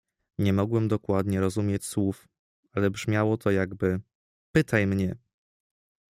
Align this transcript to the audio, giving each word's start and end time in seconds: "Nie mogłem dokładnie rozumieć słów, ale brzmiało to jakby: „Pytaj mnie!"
"Nie 0.39 0.53
mogłem 0.53 0.87
dokładnie 0.87 1.39
rozumieć 1.39 1.85
słów, 1.85 2.27
ale 2.71 2.89
brzmiało 2.91 3.37
to 3.37 3.51
jakby: 3.51 3.99
„Pytaj 4.51 4.87
mnie!" 4.87 5.15